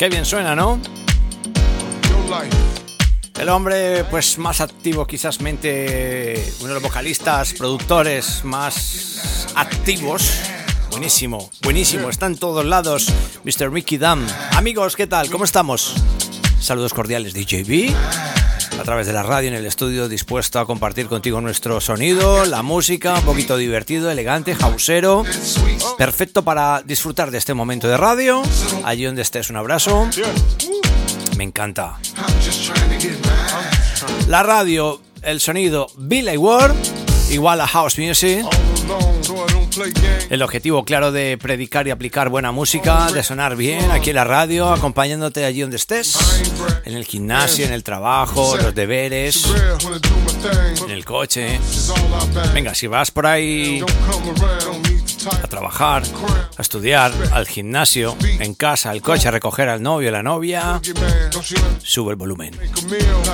Qué 0.00 0.08
bien 0.08 0.24
suena, 0.24 0.56
¿no? 0.56 0.80
El 3.38 3.48
hombre 3.50 4.04
pues 4.04 4.38
más 4.38 4.62
activo 4.62 5.06
quizás 5.06 5.42
mente, 5.42 6.54
uno 6.60 6.68
de 6.68 6.74
los 6.76 6.82
vocalistas, 6.82 7.52
productores 7.52 8.42
más 8.42 9.46
activos. 9.54 10.40
Buenísimo, 10.90 11.50
buenísimo, 11.62 12.08
está 12.08 12.24
en 12.24 12.38
todos 12.38 12.64
lados, 12.64 13.12
Mr. 13.44 13.70
Mickey 13.70 13.98
Dam. 13.98 14.26
Amigos, 14.52 14.96
¿qué 14.96 15.06
tal? 15.06 15.28
¿Cómo 15.28 15.44
estamos? 15.44 15.94
Saludos 16.58 16.94
cordiales, 16.94 17.34
DJB. 17.34 17.94
A 18.80 18.82
través 18.82 19.06
de 19.06 19.12
la 19.12 19.22
radio 19.22 19.48
en 19.48 19.54
el 19.54 19.66
estudio, 19.66 20.08
dispuesto 20.08 20.58
a 20.58 20.64
compartir 20.64 21.06
contigo 21.06 21.42
nuestro 21.42 21.82
sonido, 21.82 22.46
la 22.46 22.62
música, 22.62 23.12
un 23.12 23.24
poquito 23.26 23.58
divertido, 23.58 24.10
elegante, 24.10 24.56
hausero. 24.58 25.22
Perfecto 25.98 26.42
para 26.44 26.80
disfrutar 26.82 27.30
de 27.30 27.36
este 27.36 27.52
momento 27.52 27.88
de 27.88 27.98
radio. 27.98 28.40
Allí 28.82 29.04
donde 29.04 29.20
estés, 29.20 29.50
un 29.50 29.56
abrazo. 29.56 30.08
Me 31.36 31.44
encanta. 31.44 31.98
La 34.28 34.42
radio, 34.42 35.02
el 35.20 35.40
sonido 35.40 35.88
Billy 35.98 36.38
Ward, 36.38 36.74
igual 37.28 37.60
a 37.60 37.66
House 37.66 37.98
Music. 37.98 38.46
El 40.30 40.42
objetivo 40.42 40.84
claro 40.84 41.12
de 41.12 41.38
predicar 41.38 41.86
y 41.86 41.90
aplicar 41.90 42.28
buena 42.28 42.52
música, 42.52 43.10
de 43.12 43.22
sonar 43.22 43.56
bien 43.56 43.90
aquí 43.90 44.10
en 44.10 44.16
la 44.16 44.24
radio, 44.24 44.72
acompañándote 44.72 45.44
allí 45.44 45.60
donde 45.60 45.76
estés, 45.76 46.16
en 46.84 46.94
el 46.94 47.04
gimnasio, 47.04 47.66
en 47.66 47.72
el 47.72 47.84
trabajo, 47.84 48.56
los 48.56 48.74
deberes, 48.74 49.46
en 50.84 50.90
el 50.90 51.04
coche. 51.04 51.60
Venga, 52.52 52.74
si 52.74 52.86
vas 52.86 53.10
por 53.10 53.26
ahí 53.26 53.84
a 55.42 55.46
trabajar, 55.46 56.02
a 56.56 56.62
estudiar, 56.62 57.12
al 57.32 57.46
gimnasio, 57.46 58.16
en 58.22 58.54
casa, 58.54 58.90
al 58.90 59.02
coche, 59.02 59.28
a 59.28 59.30
recoger 59.30 59.68
al 59.68 59.82
novio, 59.82 60.08
a 60.08 60.12
la 60.12 60.22
novia, 60.22 60.80
sube 61.82 62.12
el 62.12 62.16
volumen. 62.16 62.54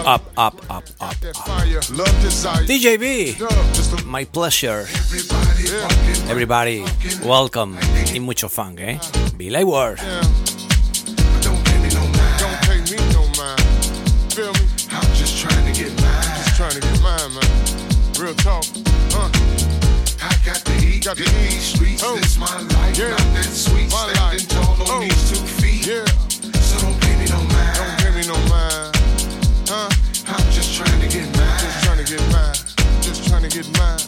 Up, 0.04 0.22
up, 0.36 0.60
up, 0.68 0.84
up. 1.00 1.16
Desire. 2.22 2.66
DJB. 2.66 3.36
My 4.06 4.24
pleasure. 4.24 4.86
Everybody, 5.68 6.84
welcome. 7.24 7.76
Y 8.14 8.20
mucho 8.20 8.48
funk, 8.48 8.78
¿eh? 8.80 9.00
Billy 9.36 9.64
Ward. 9.64 9.98
Don't 11.42 11.58
pay 11.64 11.78
me 11.82 11.88
no 11.92 12.02
mind. 12.06 12.38
Don't 12.38 12.60
pay 12.62 12.78
me 12.86 12.96
no 13.12 13.26
mind. 13.36 13.60
Feel 14.32 14.52
me? 14.52 14.60
I'm 14.94 15.02
just 15.16 15.38
trying 15.42 15.66
to 15.66 15.72
get 15.74 15.90
mine. 16.00 16.22
Just 16.38 16.54
trying 16.56 16.70
to 16.70 16.80
get 16.80 17.02
mine, 17.02 17.34
man. 17.34 17.50
Real 18.20 18.34
talk. 18.36 18.64
Huh? 19.10 19.28
I 20.22 20.36
got 20.46 20.62
to 20.64 20.72
eat, 20.86 21.04
Got 21.04 21.16
to 21.16 21.24
got 21.24 21.32
eat. 21.34 21.50
these 21.50 21.62
streets. 21.74 22.02
Oh. 22.04 22.14
This 22.14 22.38
my 22.38 22.46
life, 22.46 22.96
Yeah. 22.96 23.10
not 23.10 23.18
that 23.34 23.50
sweet. 23.50 23.90
My 23.90 24.06
Standing 24.14 24.46
life. 24.46 24.48
tall 24.48 24.82
on 24.82 24.86
Oh. 24.88 25.00
these 25.02 25.30
two 25.30 25.42
feet. 25.58 25.84
Yeah. 25.84 26.04
So 26.62 26.78
don't 26.78 26.94
pay 27.00 27.16
me 27.18 27.26
no 27.26 27.42
mind. 27.42 27.74
Don't 27.74 27.98
pay 27.98 28.10
me 28.14 28.22
no 28.28 28.38
mind. 28.46 28.94
Huh? 29.66 29.90
I'm 30.30 30.46
just 30.52 30.76
trying 30.76 31.00
to 31.00 31.08
get 31.08 31.26
mine. 31.36 31.58
Just 31.58 31.82
trying 31.84 31.98
to 31.98 32.06
get 32.06 32.22
mine. 32.30 32.54
Just 33.02 33.26
trying 33.26 33.42
to 33.42 33.48
get 33.50 33.66
mine. 33.78 33.98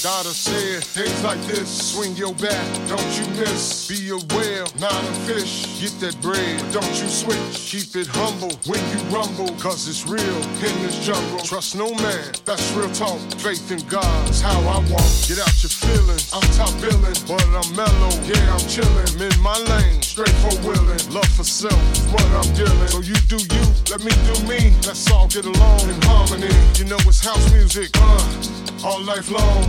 Say 0.00 0.80
it, 0.80 0.88
days 0.94 1.22
like 1.22 1.38
this, 1.44 1.92
swing 1.92 2.16
your 2.16 2.32
bat, 2.32 2.88
don't 2.88 3.12
you 3.20 3.26
miss. 3.36 3.86
Be 3.86 4.08
a 4.08 4.16
whale, 4.32 4.66
not 4.80 4.96
a 4.96 5.12
fish. 5.28 5.78
Get 5.78 5.92
that 6.00 6.16
bread, 6.22 6.56
don't 6.72 6.88
you 6.96 7.06
switch. 7.06 7.36
Keep 7.68 8.00
it 8.00 8.06
humble 8.08 8.56
when 8.64 8.80
you 8.88 8.96
rumble, 9.12 9.52
cause 9.60 9.86
it's 9.88 10.08
real 10.08 10.40
in 10.64 10.74
this 10.80 11.04
jungle. 11.04 11.40
Trust 11.40 11.76
no 11.76 11.92
man, 12.00 12.32
that's 12.46 12.72
real 12.72 12.88
talk. 12.92 13.20
Faith 13.44 13.70
in 13.70 13.84
God 13.88 14.30
is 14.30 14.40
how 14.40 14.56
I 14.60 14.80
walk. 14.88 15.04
Get 15.28 15.36
out 15.36 15.52
your 15.60 15.68
feelings, 15.68 16.32
I'm 16.32 16.48
top 16.56 16.72
billing, 16.80 17.20
but 17.28 17.44
I'm 17.52 17.68
mellow. 17.76 18.12
Yeah, 18.24 18.56
I'm 18.56 18.64
chillin', 18.72 19.20
I'm 19.20 19.28
in 19.28 19.36
my 19.44 19.58
lane, 19.68 20.00
straight 20.00 20.32
for 20.40 20.56
willing. 20.64 21.04
Love 21.12 21.28
for 21.36 21.44
self 21.44 21.76
what 22.08 22.24
I'm 22.40 22.48
dealing. 22.56 22.88
So 22.88 23.04
you 23.04 23.20
do 23.28 23.36
you, 23.36 23.64
let 23.92 24.00
me 24.00 24.16
do 24.32 24.48
me. 24.48 24.72
Let's 24.88 25.10
all 25.12 25.28
get 25.28 25.44
along 25.44 25.84
in 25.92 26.00
harmony. 26.08 26.48
You 26.80 26.88
know 26.88 26.96
it's 27.04 27.20
house 27.20 27.52
music, 27.52 27.90
uh, 28.00 28.82
all 28.82 29.04
life 29.04 29.30
long. 29.30 29.68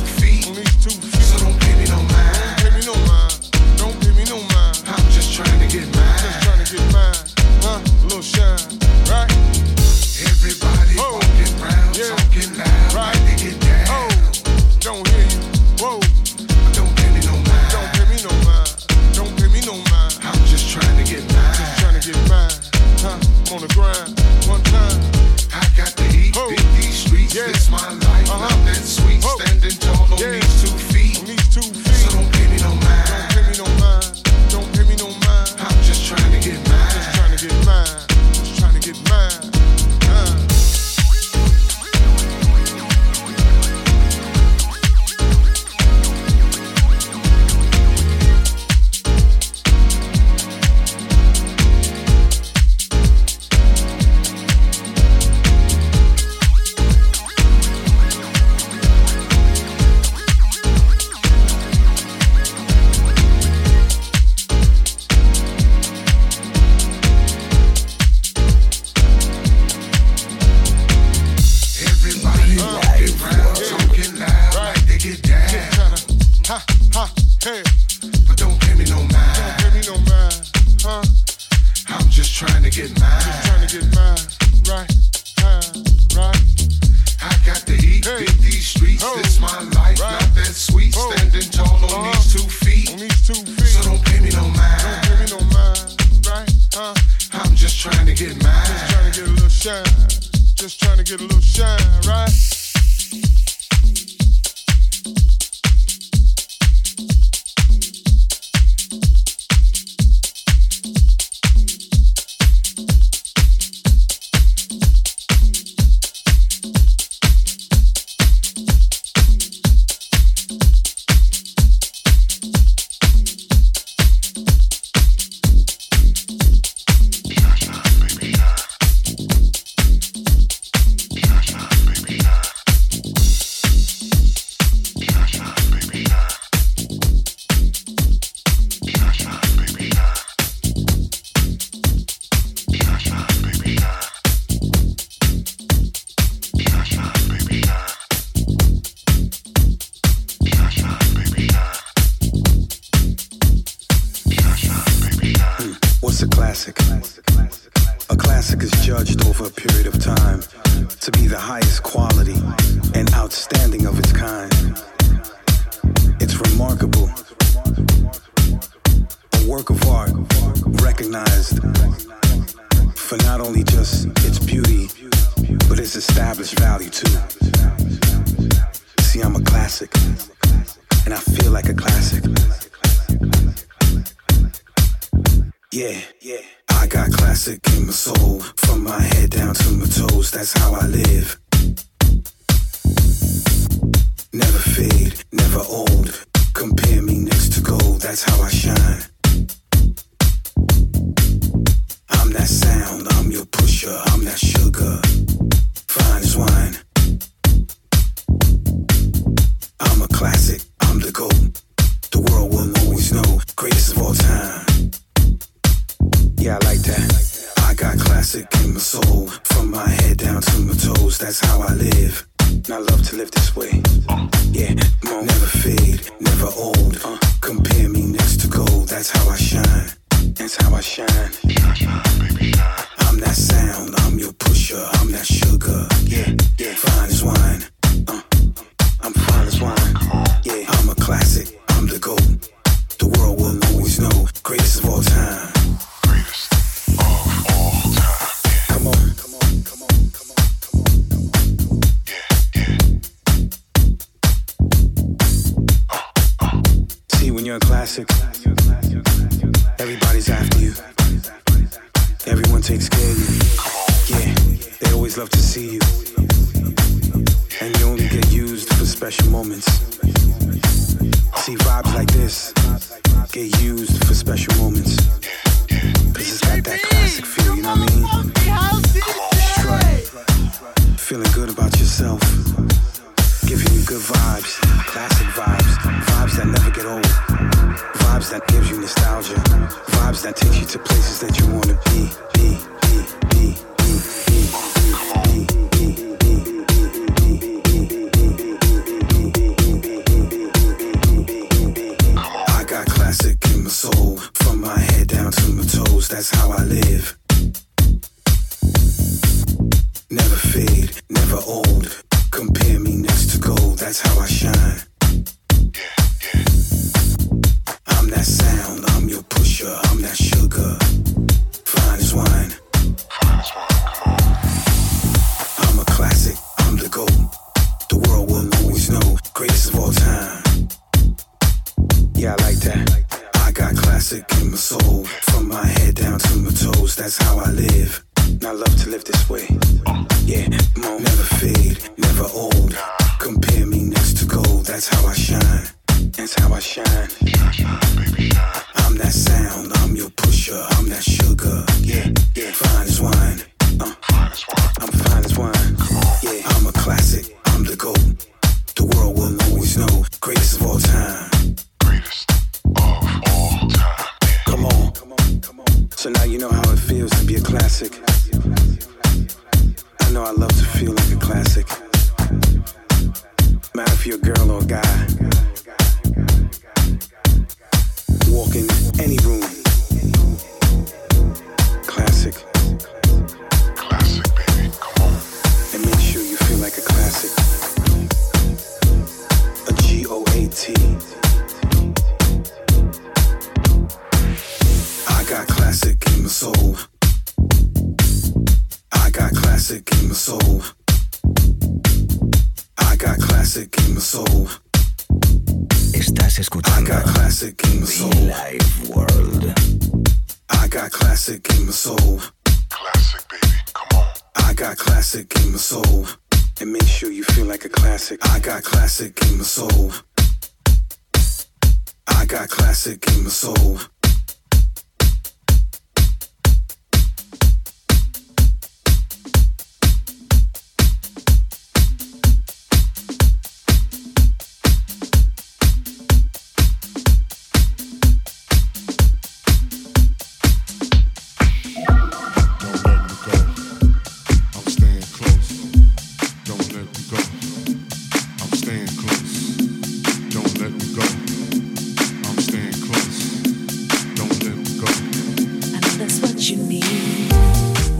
That's 344.71 344.87
how 344.87 345.05
I 345.05 345.13
shine. 345.13 345.67
That's 346.15 346.39
how 346.39 346.53
I 346.53 346.59
shine. 346.59 346.85
Shine, 346.85 347.51
shine, 347.51 347.79
baby, 347.97 348.29
shine. 348.29 348.63
I'm 348.75 348.95
that 348.99 349.11
sound. 349.11 349.69
I'm 349.75 349.97
your 349.97 350.09
pusher. 350.11 350.65
I'm 350.69 350.87
that 350.87 351.03
sugar. 351.03 351.65
Yeah, 351.81 352.07
yeah. 352.35 352.53
Fine 352.53 352.87
as 352.87 353.01
wine. 353.01 353.50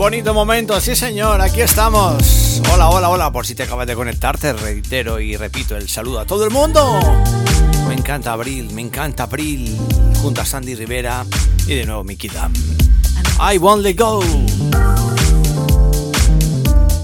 Bonito 0.01 0.33
momento, 0.33 0.81
sí 0.81 0.95
señor, 0.95 1.41
aquí 1.41 1.61
estamos. 1.61 2.59
Hola, 2.73 2.89
hola, 2.89 3.09
hola, 3.09 3.31
por 3.31 3.45
si 3.45 3.53
te 3.53 3.61
acabas 3.61 3.85
de 3.85 3.93
conectarte, 3.93 4.51
reitero 4.51 5.19
y 5.19 5.37
repito 5.37 5.77
el 5.77 5.87
saludo 5.87 6.21
a 6.21 6.25
todo 6.25 6.43
el 6.43 6.49
mundo. 6.49 6.99
Me 7.87 7.93
encanta 7.93 8.33
Abril, 8.33 8.71
me 8.73 8.81
encanta 8.81 9.23
Abril, 9.25 9.77
junto 10.19 10.41
a 10.41 10.45
Sandy 10.45 10.73
Rivera 10.73 11.23
y 11.67 11.75
de 11.75 11.85
nuevo 11.85 12.03
Mickey 12.03 12.31
Dam. 12.31 12.51
I 13.53 13.59
won't 13.59 13.83
let 13.83 13.95
go. 13.95 14.23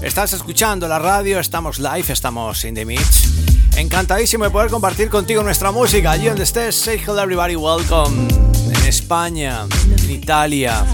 Estás 0.02 0.32
escuchando 0.32 0.88
la 0.88 0.98
radio, 0.98 1.38
estamos 1.38 1.78
live, 1.78 2.12
estamos 2.12 2.64
in 2.64 2.74
the 2.74 2.84
mix. 2.84 3.28
Encantadísimo 3.76 4.42
de 4.42 4.50
poder 4.50 4.72
compartir 4.72 5.08
contigo 5.08 5.44
nuestra 5.44 5.70
música. 5.70 6.10
Allí 6.10 6.26
donde 6.26 6.42
estés, 6.42 6.74
say 6.74 7.00
hello 7.00 7.22
everybody, 7.22 7.54
welcome. 7.54 8.26
En 8.66 8.88
España, 8.88 9.66
en 9.86 10.10
Italia, 10.10 10.84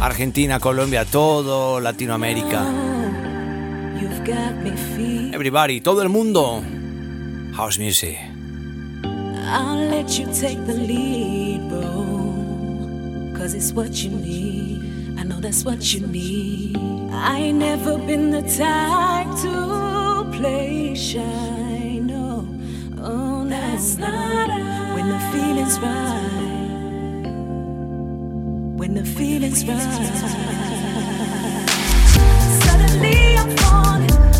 Argentina, 0.00 0.60
Colombia, 0.60 1.04
todo 1.04 1.80
Latinoamérica. 1.80 2.64
Everybody, 5.32 5.80
todo 5.80 6.02
el 6.02 6.08
mundo. 6.08 6.62
House 7.56 7.78
music. 7.78 8.16
I'll 9.50 9.88
let 9.88 10.18
you 10.18 10.26
take 10.26 10.64
the 10.66 10.74
lead, 10.74 11.68
bro. 11.68 13.32
Cause 13.36 13.54
it's 13.54 13.72
what 13.72 14.04
you 14.04 14.10
need. 14.10 15.18
I 15.18 15.24
know 15.24 15.40
that's 15.40 15.64
what 15.64 15.92
you 15.92 16.06
need. 16.06 16.76
I 17.10 17.38
ain't 17.38 17.58
never 17.58 17.98
been 17.98 18.30
the 18.30 18.42
type 18.42 19.26
to 19.42 20.24
play 20.38 20.94
shy. 20.94 21.98
No, 22.02 22.46
oh, 23.02 23.42
no. 23.42 23.48
that's 23.48 23.96
not. 23.96 24.48
When 24.94 25.08
the 25.08 25.18
feeling's 25.32 25.78
right. 25.80 26.47
When 28.88 29.04
the 29.04 29.10
feeling's 29.10 29.66
right. 29.66 29.76
Suddenly 32.62 33.36
I'm 33.36 33.50
falling 33.58 34.37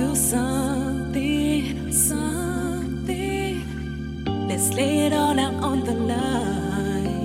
to 0.00 0.16
something, 0.16 1.92
something. 1.92 3.54
Let's 4.48 4.72
lay 4.72 5.06
it 5.06 5.12
all 5.12 5.38
out 5.38 5.54
on 5.62 5.84
the 5.84 5.92
line. 5.92 7.16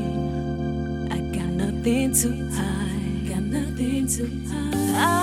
I 1.10 1.20
got 1.38 1.50
nothing 1.64 2.14
to 2.22 2.30
hide, 2.58 3.30
got 3.30 3.44
nothing 3.44 4.08
to 4.16 4.24
hide. 4.50 5.15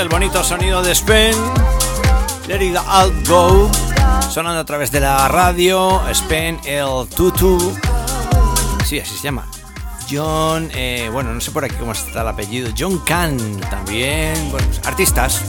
El 0.00 0.08
bonito 0.08 0.44
sonido 0.44 0.82
de 0.82 0.92
Spain. 0.92 1.34
Let 2.46 2.62
it 2.62 2.76
all 2.76 3.12
go. 3.26 3.70
Sonando 4.30 4.60
a 4.60 4.64
través 4.64 4.92
de 4.92 5.00
la 5.00 5.26
radio. 5.28 6.00
Spain 6.10 6.60
el 6.64 7.08
Tutu. 7.08 7.74
Sí, 8.84 9.00
así 9.00 9.16
se 9.16 9.24
llama. 9.24 9.46
John, 10.08 10.70
eh, 10.74 11.10
bueno, 11.12 11.34
no 11.34 11.40
sé 11.40 11.50
por 11.50 11.64
aquí 11.64 11.74
cómo 11.76 11.92
está 11.92 12.22
el 12.22 12.28
apellido. 12.28 12.70
John 12.78 12.98
Kahn 13.00 13.60
también. 13.70 14.34
Bueno, 14.50 14.66
pues, 14.68 14.86
artistas. 14.86 15.42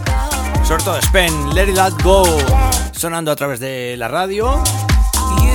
Sobre 0.63 0.83
todo 0.83 0.97
Spain, 0.97 1.53
Let 1.53 1.69
It 1.69 1.77
All 1.77 1.95
Go. 2.03 2.25
Sonando 2.91 3.31
a 3.31 3.35
través 3.35 3.59
de 3.59 3.95
la 3.97 4.07
radio. 4.07 4.63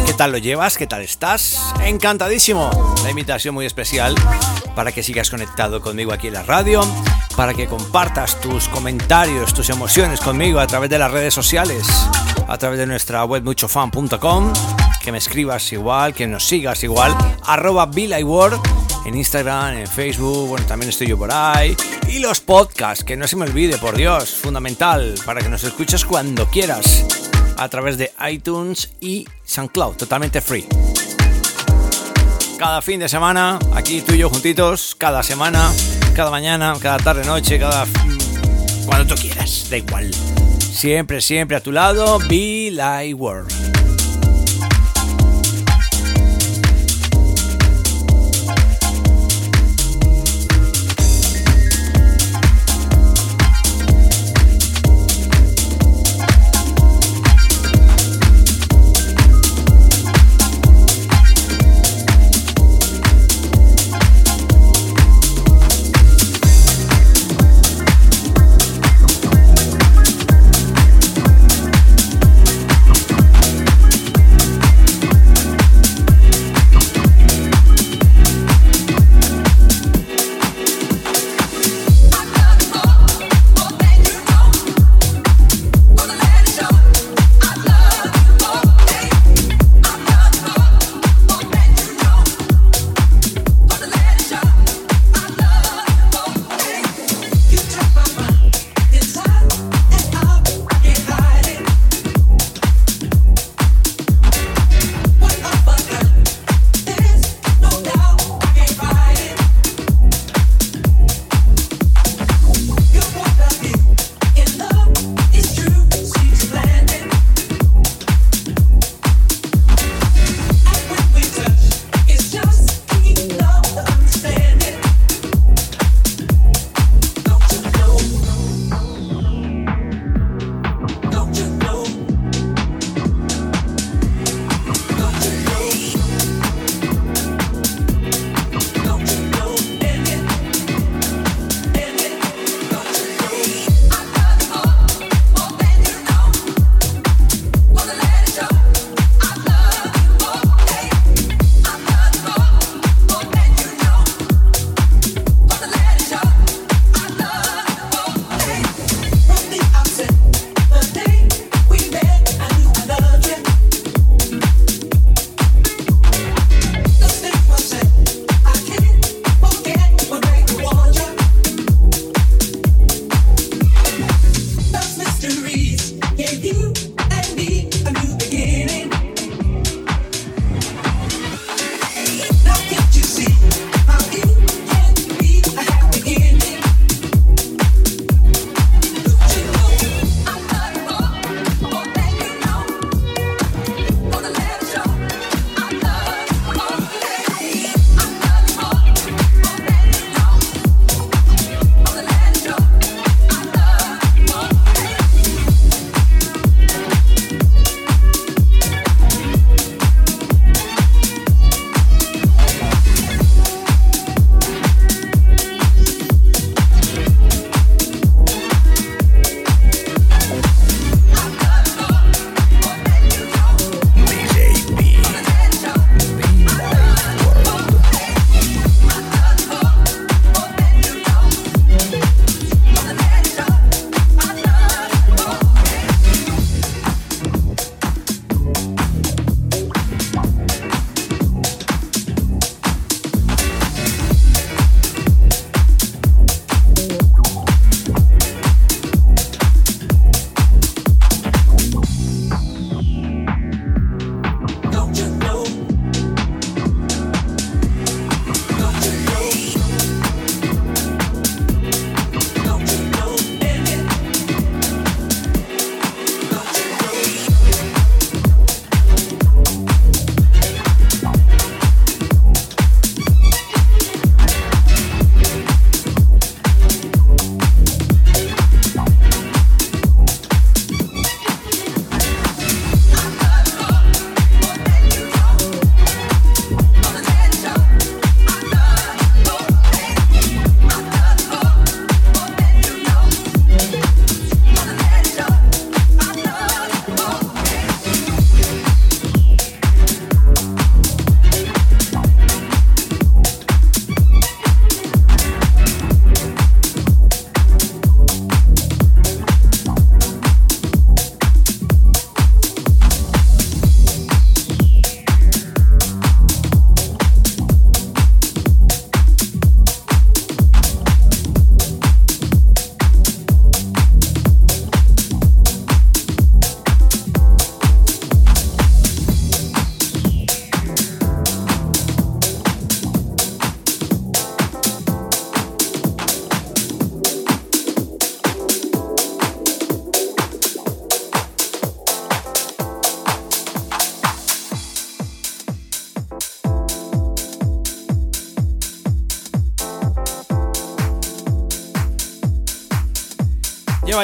¿Qué 0.07 0.13
tal 0.13 0.33
lo 0.33 0.39
llevas? 0.39 0.77
¿Qué 0.77 0.87
tal 0.87 1.03
estás? 1.03 1.75
Encantadísimo. 1.83 2.95
La 3.03 3.11
invitación 3.11 3.55
muy 3.55 3.67
especial 3.67 4.15
para 4.75 4.93
que 4.93 5.03
sigas 5.03 5.31
conectado 5.31 5.81
conmigo 5.81 6.13
aquí 6.13 6.29
en 6.29 6.35
la 6.35 6.43
radio, 6.43 6.83
para 7.37 7.55
que 7.55 7.67
compartas 7.67 8.41
tus 8.41 8.69
comentarios, 8.69 9.55
tus 9.55 9.71
emociones 9.71 10.21
conmigo 10.21 10.61
a 10.61 10.67
través 10.67 10.91
de 10.91 10.99
las 10.99 11.11
redes 11.11 11.33
sociales, 11.33 11.87
a 12.47 12.59
través 12.59 12.79
de 12.79 12.87
nuestra 12.87 13.25
web 13.25 13.43
muchofan.com, 13.45 14.53
que 15.03 15.13
me 15.13 15.19
escribas 15.19 15.73
igual, 15.73 16.13
que 16.13 16.27
nos 16.27 16.47
sigas 16.47 16.85
igual, 16.85 17.15
arroba 17.45 17.85
Word 17.85 18.61
en 19.07 19.17
Instagram, 19.17 19.79
en 19.79 19.87
Facebook, 19.87 20.49
bueno, 20.49 20.67
también 20.67 20.89
estoy 20.89 21.09
yo 21.09 21.19
por 21.19 21.31
ahí. 21.33 21.77
Y 22.09 22.19
los 22.19 22.41
podcasts, 22.41 23.05
que 23.05 23.17
no 23.17 23.27
se 23.27 23.37
me 23.37 23.45
olvide, 23.45 23.79
por 23.79 23.97
Dios, 23.97 24.31
fundamental, 24.31 25.15
para 25.25 25.41
que 25.41 25.49
nos 25.49 25.65
escuches 25.65 26.05
cuando 26.05 26.47
quieras, 26.47 27.05
a 27.57 27.69
través 27.69 27.99
de 27.99 28.11
iTunes 28.31 28.93
y 29.01 29.27
SoundCloud, 29.45 29.97
totalmente 29.97 30.41
free. 30.41 30.67
Cada 32.59 32.81
fin 32.83 33.01
de 33.01 33.09
semana, 33.09 33.59
aquí 33.75 34.01
tú 34.01 34.15
y 34.15 34.19
yo 34.19 34.31
juntitos, 34.31 34.95
cada 34.95 35.23
semana, 35.23 35.71
cada 36.15 36.31
mañana, 36.31 36.75
cada 36.81 36.99
tarde, 36.99 37.25
noche, 37.25 37.59
cada... 37.59 37.87
cuando 38.87 39.15
tú 39.15 39.21
quieras, 39.21 39.67
da 39.71 39.77
igual. 39.77 40.11
Siempre, 40.59 41.21
siempre 41.21 41.57
a 41.57 41.61
tu 41.61 41.73
lado, 41.73 42.19
Be 42.29 42.71
Light 42.73 43.17
World. 43.19 43.84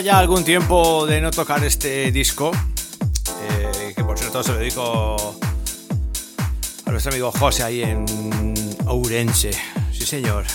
Ya 0.02 0.18
algún 0.18 0.44
tiempo 0.44 1.04
de 1.04 1.20
no 1.20 1.30
tocar 1.30 1.62
este 1.62 2.10
disco, 2.10 2.52
eh, 3.42 3.92
que 3.94 4.02
por 4.02 4.18
cierto 4.18 4.42
se 4.42 4.52
lo 4.52 4.58
dedico 4.58 5.36
a 6.86 6.90
nuestro 6.90 7.12
amigo 7.12 7.30
José 7.30 7.64
ahí 7.64 7.82
en 7.82 8.06
Ourense. 8.86 9.50
Sí, 9.92 10.06
señor. 10.06 10.46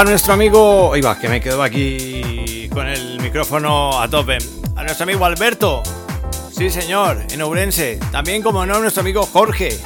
A 0.00 0.04
nuestro 0.04 0.34
amigo. 0.34 0.94
Iba, 0.94 1.18
que 1.18 1.26
me 1.26 1.40
quedo 1.40 1.62
aquí 1.62 2.68
con 2.68 2.86
el 2.86 3.18
micrófono 3.18 3.98
a 3.98 4.08
tope. 4.08 4.36
A 4.76 4.82
nuestro 4.82 5.04
amigo 5.04 5.24
Alberto. 5.24 5.82
Sí, 6.52 6.68
señor, 6.68 7.24
en 7.30 7.40
Ourense. 7.40 7.98
También, 8.12 8.42
como 8.42 8.66
no, 8.66 8.78
nuestro 8.78 9.00
amigo 9.00 9.24
Jorge. 9.24 9.78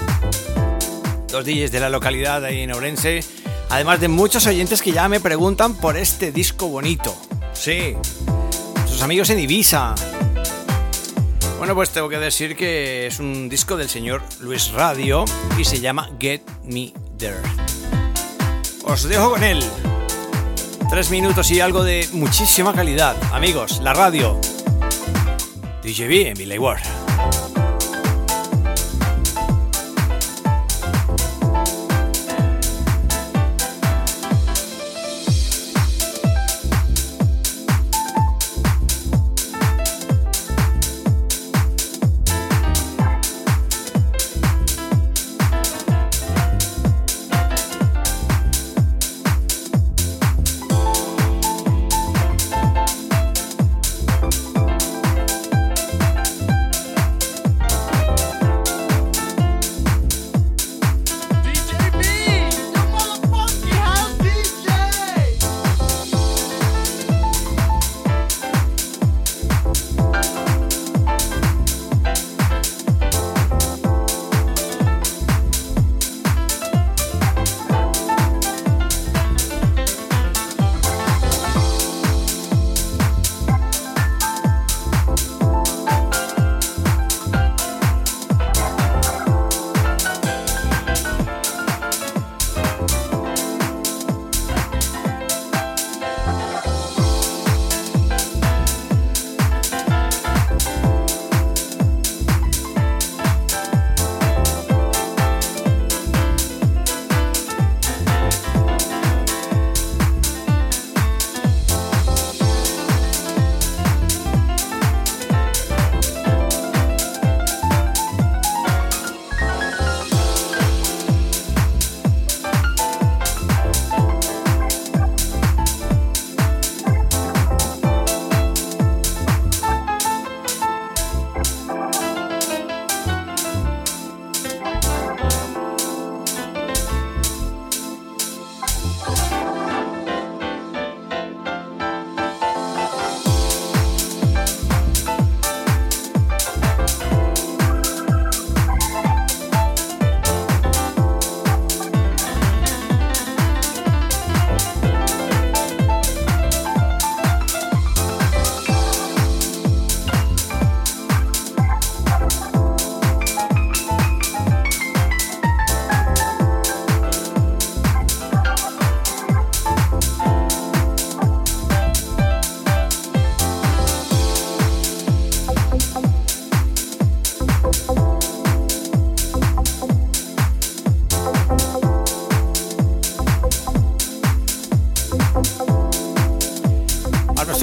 Dos 1.31 1.45
DJs 1.45 1.71
de 1.71 1.79
la 1.79 1.89
localidad 1.89 2.45
ahí 2.45 2.63
en 2.63 2.73
Ourense. 2.73 3.21
Además 3.69 4.01
de 4.01 4.09
muchos 4.09 4.49
oyentes 4.49 4.83
que 4.83 4.91
ya 4.91 5.09
me 5.09 5.21
preguntan 5.21 5.75
por 5.75 5.97
este 5.97 6.33
disco 6.33 6.67
bonito. 6.67 7.15
Sí. 7.53 7.95
Sus 8.89 9.03
amigos 9.03 9.31
en 9.31 9.39
Ibiza. 9.39 9.95
Bueno, 11.59 11.77
pues 11.77 11.91
tengo 11.91 12.09
que 12.09 12.19
decir 12.19 12.57
que 12.57 13.07
es 13.07 13.21
un 13.21 13.49
disco 13.49 13.77
del 13.77 13.89
señor 13.89 14.23
Luis 14.41 14.73
Radio 14.73 15.25
y 15.57 15.65
se 15.65 15.79
llama 15.79 16.11
Get 16.19 16.43
Me 16.65 16.93
There. 17.17 17.37
Os 18.83 19.05
dejo 19.05 19.31
con 19.31 19.45
él. 19.45 19.63
Tres 20.91 21.09
minutos 21.13 21.49
y 21.53 21.61
algo 21.61 21.85
de 21.85 22.09
muchísima 22.15 22.75
calidad. 22.75 23.15
Amigos, 23.33 23.81
la 23.81 23.95
radio. 23.95 24.41
DJB 25.85 26.27
en 26.27 26.35
Billy 26.35 26.59
Ward. 26.59 27.00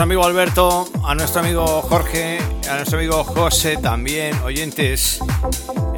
Amigo 0.07 0.23
Alberto, 0.23 0.87
a 1.03 1.13
nuestro 1.15 1.41
amigo 1.41 1.81
Jorge, 1.81 2.39
a 2.69 2.75
nuestro 2.75 2.97
amigo 2.97 3.25
José 3.25 3.75
también, 3.75 4.33
oyentes. 4.41 5.19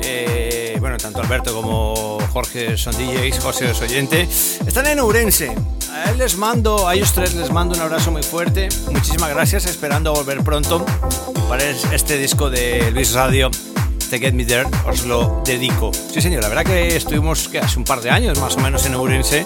Eh, 0.02 0.78
bueno, 0.80 0.98
tanto 0.98 1.22
Alberto 1.22 1.54
como 1.54 2.18
Jorge 2.34 2.76
son 2.76 2.96
DJs, 2.98 3.40
José 3.40 3.70
es 3.70 3.80
oyente. 3.80 4.28
Están 4.66 4.88
en 4.88 5.00
Ourense. 5.00 5.56
A 5.94 6.10
él 6.10 6.18
les 6.18 6.38
mando, 6.38 6.88
a 6.88 6.96
ellos 6.96 7.14
tres 7.14 7.36
les 7.36 7.52
mando 7.52 7.76
un 7.76 7.82
abrazo 7.82 8.12
muy 8.12 8.24
fuerte. 8.24 8.70
Muchísimas 8.92 9.30
gracias, 9.30 9.66
esperando 9.66 10.12
volver 10.12 10.44
pronto. 10.44 10.84
para 11.48 11.64
este 11.70 12.18
disco 12.18 12.50
de 12.50 12.90
Luis 12.90 13.14
Radio, 13.14 13.52
The 14.10 14.18
Get 14.18 14.34
Me 14.34 14.44
There, 14.44 14.66
os 14.88 15.06
lo 15.06 15.44
dedico. 15.46 15.92
Sí, 15.94 16.20
señor, 16.20 16.42
la 16.42 16.50
verdad 16.50 16.64
que 16.64 16.96
estuvimos 16.96 17.48
que 17.48 17.60
hace 17.60 17.78
un 17.78 17.86
par 17.86 18.02
de 18.02 18.10
años 18.10 18.40
más 18.40 18.56
o 18.56 18.60
menos 18.60 18.84
en 18.88 18.96
Ourense 18.96 19.46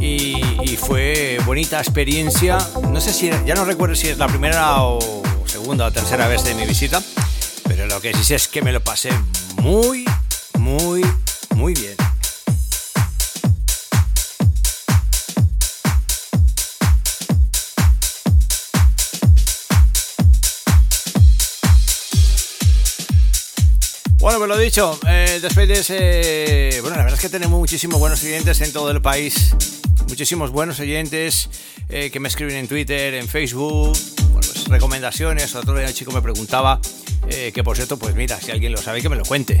y, 0.00 0.76
fue 0.76 1.38
bonita 1.44 1.78
experiencia. 1.78 2.58
No 2.90 3.00
sé 3.00 3.12
si, 3.12 3.30
ya 3.46 3.54
no 3.54 3.64
recuerdo 3.64 3.94
si 3.94 4.08
es 4.08 4.18
la 4.18 4.26
primera 4.26 4.82
o 4.82 5.22
segunda 5.46 5.86
o 5.86 5.92
tercera 5.92 6.26
vez 6.26 6.42
de 6.44 6.54
mi 6.54 6.64
visita, 6.64 7.02
pero 7.68 7.86
lo 7.86 8.00
que 8.00 8.14
sí 8.14 8.24
sé 8.24 8.36
es 8.36 8.48
que 8.48 8.62
me 8.62 8.72
lo 8.72 8.80
pasé 8.80 9.10
muy, 9.56 10.04
muy, 10.58 11.04
muy 11.54 11.74
bien. 11.74 11.96
Bueno, 24.18 24.36
pues 24.36 24.48
lo 24.50 24.58
dicho, 24.58 25.00
eh, 25.08 25.38
después 25.40 25.66
de 25.66 25.80
ese... 25.80 26.80
Bueno, 26.82 26.96
la 26.96 27.04
verdad 27.04 27.18
es 27.18 27.22
que 27.22 27.30
tenemos 27.30 27.58
muchísimos 27.58 27.98
buenos 27.98 28.22
oyentes 28.22 28.60
en 28.60 28.70
todo 28.70 28.90
el 28.90 29.00
país. 29.00 29.54
Muchísimos 30.10 30.50
buenos 30.50 30.80
oyentes 30.80 31.48
eh, 31.88 32.10
que 32.10 32.18
me 32.18 32.26
escriben 32.26 32.56
en 32.56 32.66
Twitter, 32.66 33.14
en 33.14 33.28
Facebook. 33.28 33.96
Bueno, 34.32 34.48
pues 34.52 34.66
recomendaciones. 34.66 35.54
Otro 35.54 35.76
día 35.76 35.86
el 35.86 35.94
chico 35.94 36.10
me 36.10 36.20
preguntaba, 36.20 36.80
eh, 37.28 37.52
que 37.54 37.62
por 37.62 37.76
cierto, 37.76 37.96
pues 37.96 38.16
mira, 38.16 38.38
si 38.40 38.50
alguien 38.50 38.72
lo 38.72 38.78
sabe, 38.78 39.02
que 39.02 39.08
me 39.08 39.14
lo 39.14 39.24
cuente. 39.24 39.60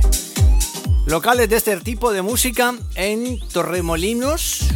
Locales 1.06 1.48
de 1.48 1.56
este 1.56 1.76
tipo 1.78 2.12
de 2.12 2.22
música 2.22 2.74
en 2.96 3.38
Torremolinos 3.52 4.66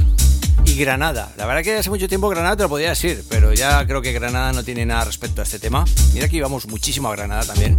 y 0.65 0.77
Granada. 0.77 1.35
La 1.37 1.45
verdad 1.45 1.65
que 1.65 1.77
hace 1.77 1.91
mucho 1.91 2.09
tiempo 2.09 2.29
Granada 2.29 2.57
te 2.57 2.63
lo 2.63 2.69
podía 2.69 2.91
decir, 2.91 3.25
pero 3.29 3.53
ya 3.53 3.85
creo 3.85 4.01
que 4.01 4.13
Granada 4.13 4.53
no 4.53 4.63
tiene 4.63 4.87
nada 4.87 5.05
respecto 5.07 5.41
a 5.41 5.45
este 5.45 5.59
tema. 5.59 5.85
Mira 6.15 6.29
que 6.29 6.37
íbamos 6.37 6.67
muchísimo 6.69 7.09
a 7.09 7.17
Granada 7.17 7.47
también. 7.47 7.79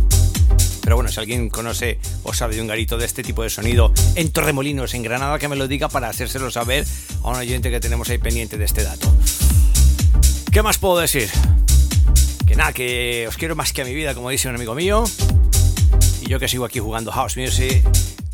Pero 0.82 0.96
bueno, 0.96 1.12
si 1.12 1.20
alguien 1.20 1.50
conoce 1.50 2.00
o 2.24 2.34
sabe 2.34 2.56
de 2.56 2.62
un 2.62 2.68
garito 2.68 2.98
de 2.98 3.06
este 3.06 3.24
tipo 3.24 3.42
de 3.42 3.50
sonido 3.50 3.92
en 4.16 4.32
Torremolinos, 4.32 4.94
en 4.94 5.04
Granada, 5.04 5.40
que 5.40 5.48
me 5.48 5.56
lo 5.56 5.68
diga 5.68 5.90
para 5.90 6.10
hacérselo 6.10 6.52
saber 6.52 6.86
a 7.24 7.30
un 7.30 7.36
oyente 7.36 7.72
que 7.72 7.80
tenemos 7.80 8.10
ahí 8.10 8.20
pendiente 8.20 8.58
de 8.58 8.66
este 8.66 8.84
dato. 8.84 9.12
¿Qué 10.52 10.62
más 10.62 10.78
puedo 10.78 10.98
decir? 11.00 11.30
Que 12.46 12.56
nada, 12.56 12.72
que 12.72 13.26
os 13.28 13.36
quiero 13.36 13.56
más 13.56 13.74
que 13.74 13.82
a 13.82 13.86
mi 13.86 13.94
vida, 13.94 14.14
como 14.14 14.30
dice 14.30 14.48
un 14.48 14.56
amigo 14.56 14.76
mío. 14.76 15.04
Y 16.22 16.30
yo 16.30 16.40
que 16.40 16.48
sigo 16.48 16.66
aquí 16.66 16.80
jugando 16.80 17.12
House 17.12 17.36
Music, 17.36 17.84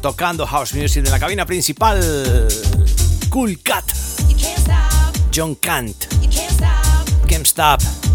tocando 0.01 0.45
House 0.45 0.74
Music 0.74 1.03
de 1.03 1.09
la 1.09 1.20
cabina 1.20 1.45
principal. 1.45 2.47
Cool 3.30 3.59
Cat. 3.64 3.86
John 5.34 5.55
Kant. 5.55 6.07
Can't 7.28 7.47
Stop. 7.47 8.11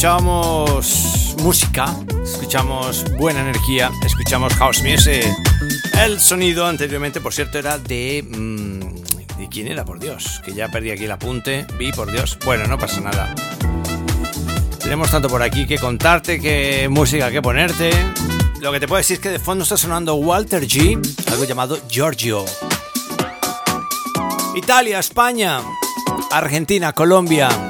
Escuchamos 0.00 1.36
música, 1.42 1.94
escuchamos 2.24 3.04
buena 3.18 3.42
energía, 3.42 3.90
escuchamos 4.02 4.54
house 4.54 4.82
music. 4.82 5.26
El 6.02 6.18
sonido 6.18 6.66
anteriormente, 6.66 7.20
por 7.20 7.34
cierto, 7.34 7.58
era 7.58 7.76
de... 7.76 8.24
mmm, 8.26 8.80
¿De 9.36 9.48
quién 9.50 9.66
era, 9.66 9.84
por 9.84 10.00
Dios? 10.00 10.40
Que 10.42 10.54
ya 10.54 10.68
perdí 10.68 10.90
aquí 10.90 11.04
el 11.04 11.10
apunte. 11.10 11.66
Vi, 11.78 11.92
por 11.92 12.10
Dios. 12.10 12.38
Bueno, 12.46 12.66
no 12.66 12.78
pasa 12.78 13.02
nada. 13.02 13.34
Tenemos 14.78 15.10
tanto 15.10 15.28
por 15.28 15.42
aquí 15.42 15.66
que 15.66 15.76
contarte, 15.76 16.40
qué 16.40 16.88
música 16.90 17.30
que 17.30 17.42
ponerte. 17.42 17.90
Lo 18.62 18.72
que 18.72 18.80
te 18.80 18.88
puedo 18.88 19.00
decir 19.00 19.16
es 19.16 19.20
que 19.20 19.28
de 19.28 19.38
fondo 19.38 19.64
está 19.64 19.76
sonando 19.76 20.14
Walter 20.14 20.62
G, 20.62 20.98
algo 21.30 21.44
llamado 21.44 21.78
Giorgio. 21.90 22.46
Italia, 24.56 24.98
España, 24.98 25.60
Argentina, 26.30 26.94
Colombia. 26.94 27.69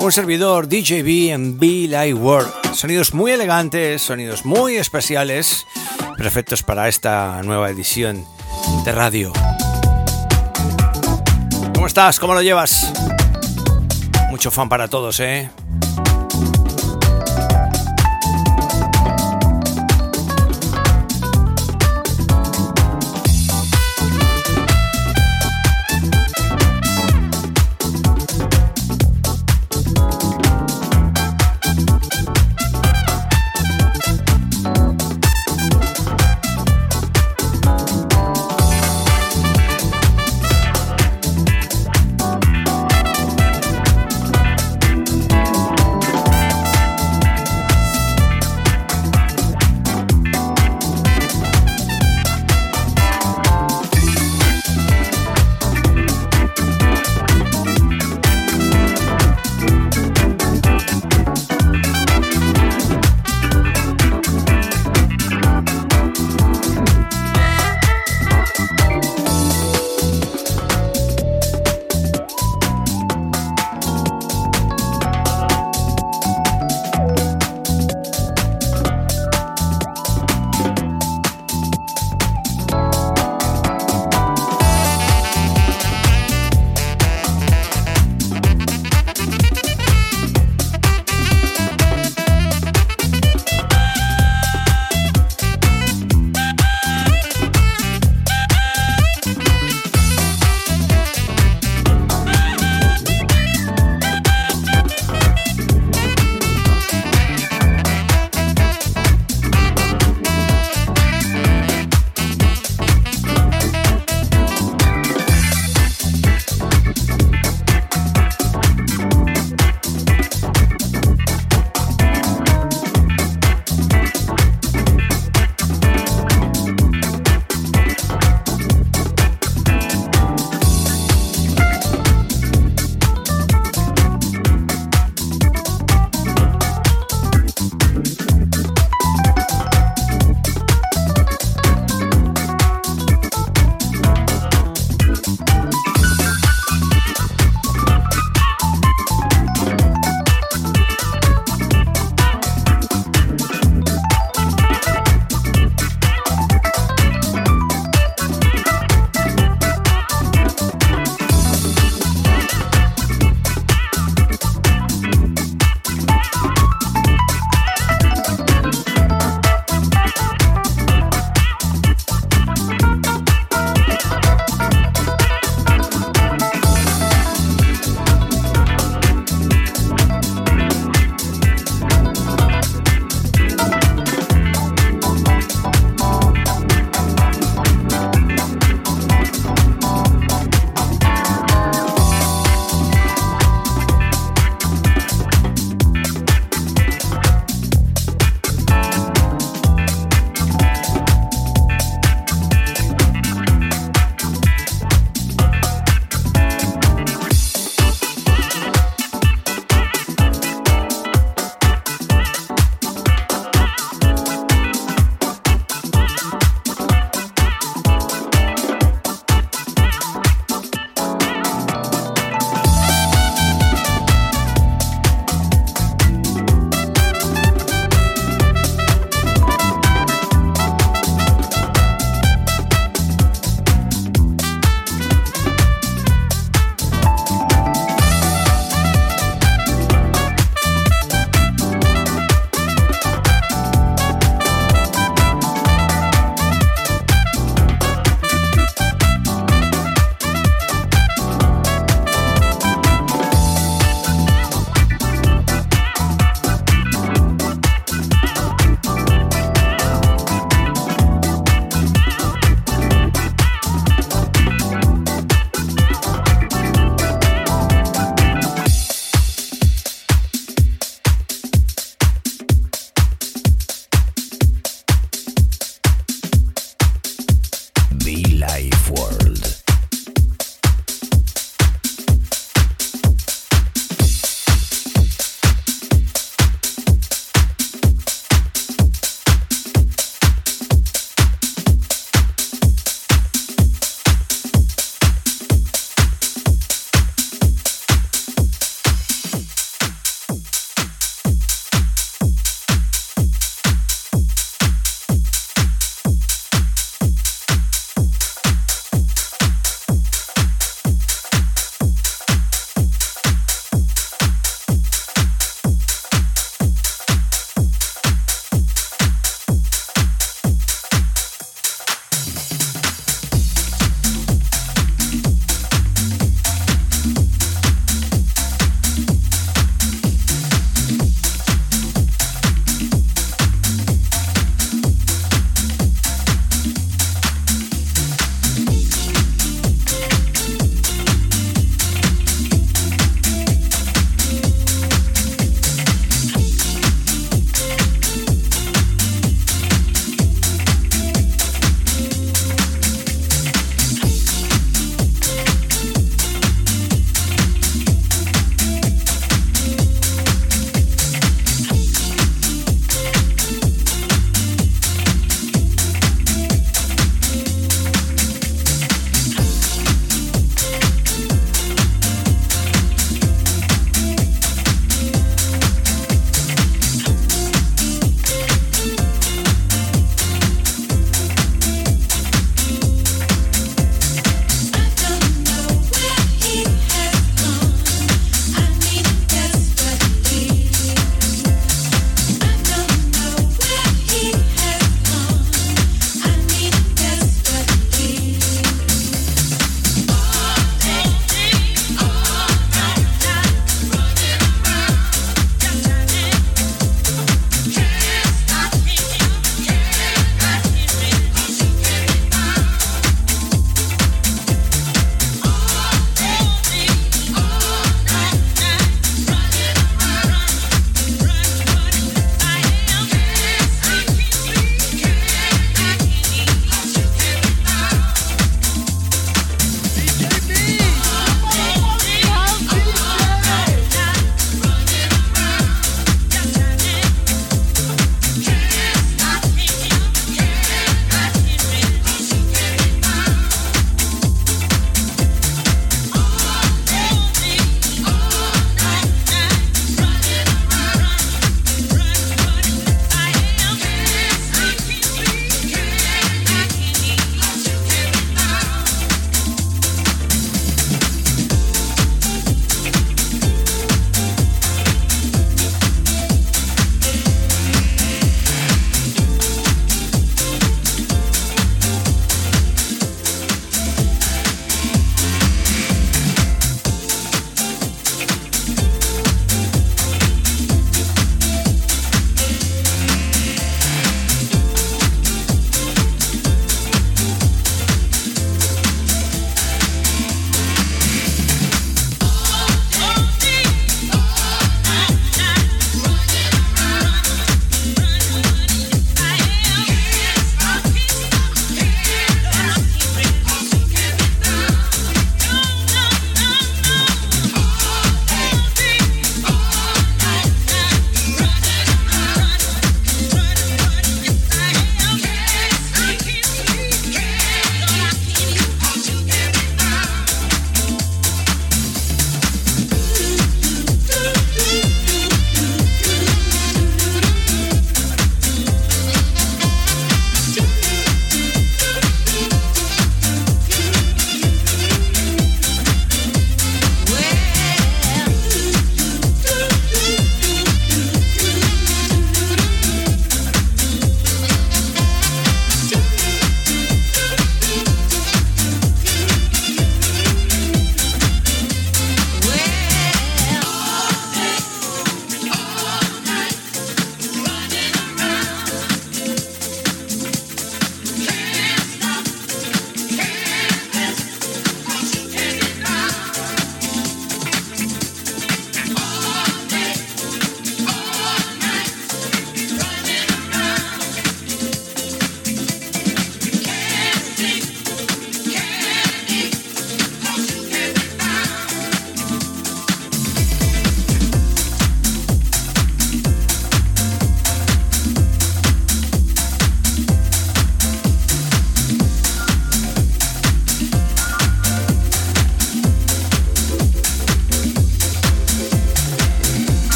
Un 0.00 0.12
servidor 0.12 0.66
DJB 0.66 1.30
en 1.30 1.58
Be 1.58 1.86
Live 1.86 2.14
World. 2.14 2.50
Sonidos 2.74 3.12
muy 3.12 3.32
elegantes, 3.32 4.00
sonidos 4.00 4.46
muy 4.46 4.76
especiales, 4.76 5.66
perfectos 6.16 6.62
para 6.62 6.88
esta 6.88 7.42
nueva 7.42 7.68
edición 7.68 8.24
de 8.86 8.92
radio. 8.92 9.30
¿Cómo 11.74 11.86
estás? 11.86 12.18
¿Cómo 12.18 12.32
lo 12.32 12.40
llevas? 12.40 12.90
Mucho 14.30 14.50
fan 14.50 14.70
para 14.70 14.88
todos, 14.88 15.20
¿eh? 15.20 15.50